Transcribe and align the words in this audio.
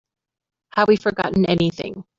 Have 0.73 0.87
we 0.87 0.95
forgotten 0.97 1.45
anything? 1.45 2.03